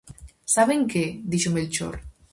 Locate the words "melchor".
1.53-2.01